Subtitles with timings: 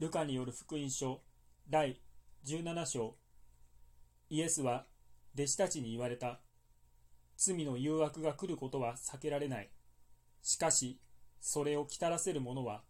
[0.00, 1.22] ルカによる福音書
[1.68, 2.00] 第
[2.46, 3.16] 17章。
[4.30, 4.86] イエスは
[5.34, 6.38] 弟子たちに言われた。
[7.36, 9.70] 罪の誘惑が来ることは避けられない。
[10.40, 11.00] しかし
[11.40, 12.84] それをきたらせる者は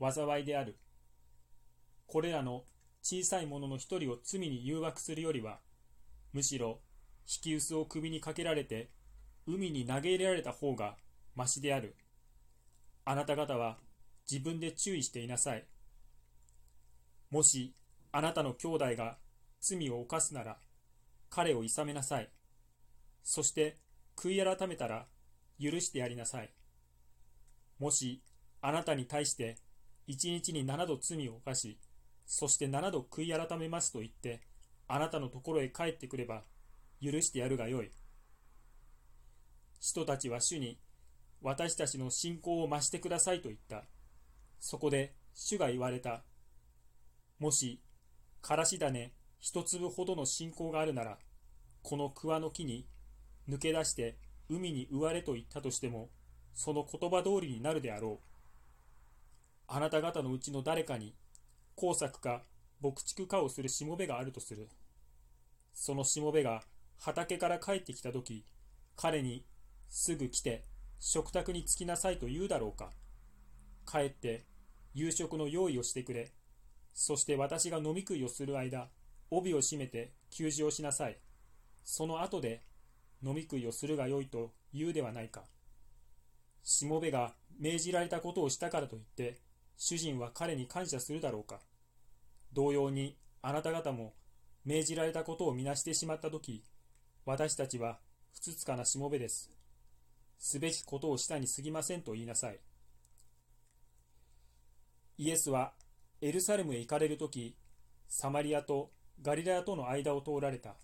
[0.00, 0.78] 災いである。
[2.06, 2.64] これらの
[3.02, 5.58] 小さい者の一人を罪に誘惑するよりは
[6.32, 6.80] むしろ
[7.28, 8.88] 引き薄を首にかけられて
[9.46, 10.96] 海に投げ入れられた方が
[11.34, 11.94] ましである。
[13.04, 13.76] あなた方は
[14.30, 15.66] 自分で注意していなさい。
[17.34, 17.74] もし
[18.12, 19.16] あなたの兄弟が
[19.60, 20.56] 罪を犯すなら
[21.30, 22.30] 彼をいさめなさい。
[23.24, 23.76] そして
[24.16, 25.06] 悔い改めたら
[25.60, 26.50] 許してやりなさい。
[27.80, 28.22] もし
[28.62, 29.56] あなたに対して
[30.06, 31.80] 一日に7度罪を犯し
[32.24, 34.40] そして7度悔い改めますと言って
[34.86, 36.44] あなたのところへ帰ってくれば
[37.02, 37.90] 許してやるがよい。
[39.80, 40.78] 人たちは主に
[41.42, 43.86] 私たちの信仰を増してくださいと言った。
[44.60, 46.22] そこで主が言われた。
[47.38, 47.80] もし、
[48.42, 51.18] からし種一粒ほどの信仰があるなら、
[51.82, 52.86] この桑の木に
[53.48, 54.16] 抜け出して
[54.48, 56.10] 海に植われと言ったとしても、
[56.54, 58.34] その言葉通りになるであろう。
[59.66, 61.14] あなた方のうちの誰かに、
[61.74, 62.42] 工作か
[62.80, 64.68] 牧畜かをするしもべがあるとする。
[65.72, 66.62] そのしもべが
[67.00, 68.44] 畑から帰ってきたとき、
[68.96, 69.44] 彼に
[69.88, 70.64] すぐ来て
[71.00, 72.90] 食卓に着きなさいと言うだろうか。
[73.90, 74.44] 帰って
[74.94, 76.30] 夕食の用意をしてくれ。
[76.94, 78.88] そして私が飲み食いをする間、
[79.30, 81.18] 帯を締めて給仕をしなさい。
[81.84, 82.62] その後で
[83.22, 85.44] 飲み食いをするがよいと言うではないか。
[86.62, 89.40] しもべが命じられたことをしたからといって、
[89.76, 91.60] 主人は彼に感謝するだろうか。
[92.52, 94.14] 同様にあなた方も
[94.64, 96.62] 命じられたことをみなしてしまったとき、
[97.26, 97.98] 私たちは
[98.32, 99.50] ふつつかなしもべです。
[100.38, 102.60] すべきことをしたに過ぎませんと言いなさい。
[105.18, 105.74] イエスは
[106.24, 107.54] エルサレムへ行かれるとき、
[108.08, 110.74] サマリアとガリラヤとの間を通られた。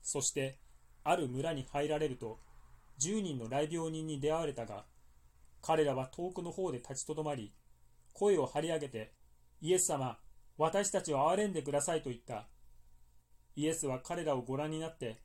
[0.00, 0.56] そして、
[1.04, 2.40] ある村に入られると、
[2.98, 4.86] 10人の来病人に出会われたが、
[5.60, 7.52] 彼らは遠くの方で立ちとどまり、
[8.14, 9.12] 声を張り上げて、
[9.60, 10.16] イエス様、
[10.56, 12.48] 私たちを憐れんでくださいと言った。
[13.56, 15.20] イエスは彼らをご覧になって、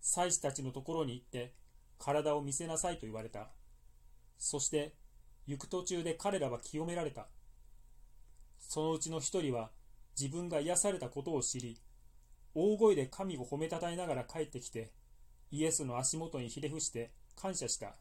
[0.00, 1.52] 祭司たちのところに行って、
[1.98, 3.48] 体を見せなさいと言われた。
[4.38, 4.94] そして、
[5.48, 7.26] 行く途中で彼らは清められた。
[8.58, 9.70] そのうちの一人は
[10.18, 11.78] 自分が癒されたことを知り、
[12.54, 14.90] 大声で神を褒めたたえながら帰ってきて、
[15.50, 17.94] イエスの足元にひれ伏して感謝した。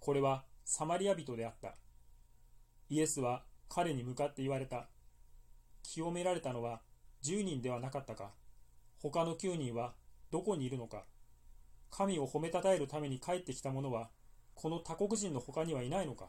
[0.00, 1.74] これはサマリア人であった。
[2.88, 4.88] イエスは彼に向かって言われた。
[5.82, 6.80] 清められたのは
[7.24, 8.32] 10人ではなかったか。
[9.00, 9.94] 他の9人は
[10.30, 11.04] どこにいるのか。
[11.90, 14.10] 神を褒めたたえるために帰ってきた者は、
[14.54, 16.26] この他国人の他にはいないのか。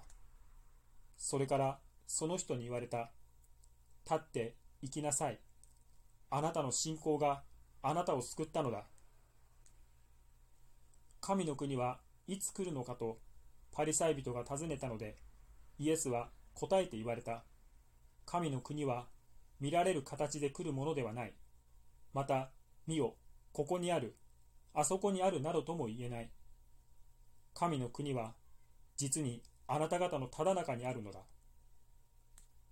[1.17, 3.11] それからその人に言われた。
[4.09, 5.40] 立って行きなさい。
[6.29, 7.44] あなたの信仰が
[7.81, 8.85] あなたを救ったのだ。
[11.19, 13.19] 神の国はいつ来るのかと
[13.72, 15.18] パリサイ人が尋ねたので、
[15.78, 17.44] イエスは答えて言われた。
[18.25, 19.07] 神の国は
[19.59, 21.34] 見られる形で来るものではない。
[22.13, 22.50] また、
[22.88, 23.16] 見よ、
[23.51, 24.16] ここにある、
[24.74, 26.31] あそこにあるなどとも言えない。
[27.53, 28.34] 神の国は
[28.95, 31.19] 実にあなた方のただ中にあるのだ。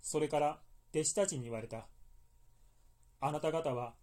[0.02, 0.60] それから
[0.96, 1.88] 弟子たちに言われた。
[3.20, 3.96] あなた方は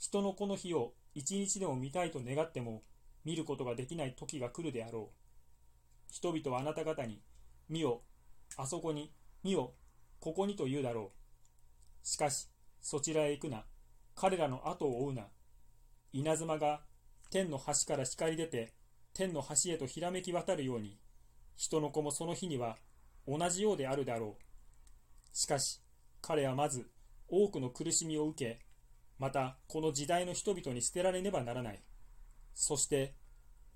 [0.00, 2.82] 人の子の日を一日でも見たいと願っても
[3.24, 6.12] 見ることができない時が来るであろう。
[6.12, 7.22] 人々はあなた方に、
[7.68, 8.02] 見よ、
[8.56, 9.12] あそこに、
[9.44, 9.74] 見よ、
[10.18, 12.06] ここにと言うだろう。
[12.06, 12.48] しかし、
[12.80, 13.64] そちらへ行くな。
[14.16, 15.28] 彼らの後を追うな。
[16.12, 16.80] 稲妻が
[17.30, 18.72] 天の端から光り出て、
[19.14, 20.98] 天の端へとひらめき渡るように、
[21.56, 22.76] 人の子もその日には
[23.28, 24.42] 同じようであるだろう。
[25.32, 25.80] しかし、
[26.22, 26.90] 彼はまず
[27.28, 28.60] 多くの苦しみを受け、
[29.18, 31.80] またこの時代の人々に捨てられねばならない。
[32.54, 33.14] そして、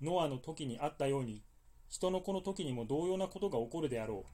[0.01, 1.43] ノアの時にあったように、
[1.87, 4.25] 人の子の時にも同様なことが起こるであろ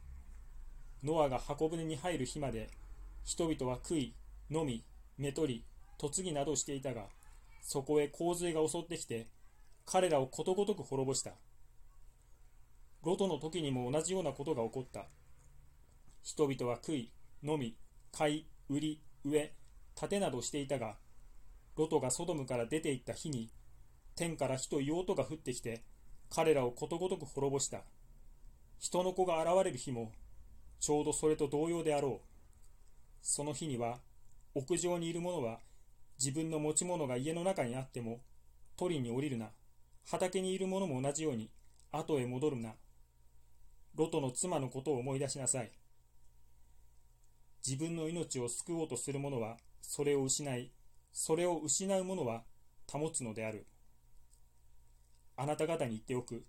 [1.03, 1.05] う。
[1.05, 2.69] ノアが箱舟に入る日まで、
[3.23, 4.15] 人々は食い、
[4.49, 4.83] 飲み、
[5.17, 5.65] 寝取り、
[6.01, 7.07] 嫁ぎなどしていたが、
[7.61, 9.27] そこへ洪水が襲ってきて、
[9.85, 11.33] 彼らをことごとく滅ぼした。
[13.03, 15.07] ロトの時にも同じようなことが起こった。
[16.23, 17.11] 人々は食い、
[17.43, 17.75] 飲み、
[18.11, 19.53] 買い、売り、植え、
[19.99, 20.97] 建てなどしていたが、
[21.77, 23.49] ロトがソドムから出て行った日に、
[24.15, 25.83] 天から火と硫黄とが降ってきて、
[26.29, 27.83] 彼らをことごとく滅ぼした。
[28.79, 30.11] 人の子が現れる日も、
[30.79, 32.27] ちょうどそれと同様であろう。
[33.21, 33.99] その日には、
[34.55, 35.59] 屋上にいる者は、
[36.19, 38.21] 自分の持ち物が家の中にあっても、
[38.77, 39.51] 取りに降りるな。
[40.05, 41.49] 畑にいる者も同じように、
[41.91, 42.73] 後へ戻るな。
[43.95, 45.71] ロトの妻のことを思い出しなさい。
[47.65, 50.71] 自分の命を救おうとする者はそれを失い、
[51.13, 52.43] それを失う者は
[52.91, 53.65] 保つのである。
[55.37, 56.45] あなた方に言っておく。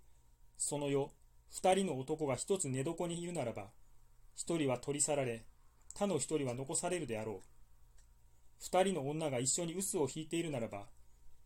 [0.57, 1.11] その世、
[1.51, 3.67] 二人の男が一つ寝床にいるならば、
[4.35, 5.45] 一人は取り去られ、
[5.93, 7.39] 他の一人は残されるであろう。
[8.59, 10.87] 二人の女が一緒に臼を引いているならば、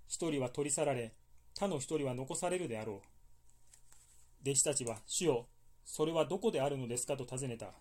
[0.07, 1.13] 一人は取り去られ、
[1.53, 4.49] 他の一人は残されるであろう。
[4.49, 5.47] 弟子たちは、主よ、
[5.83, 7.73] それはどこであるのですかと尋ねた。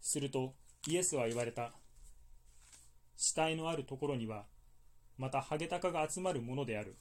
[0.00, 0.54] すると、
[0.86, 1.72] イエスは言われた。
[3.16, 4.46] 死体のあるところには、
[5.18, 6.96] またハゲタカが集まるものである。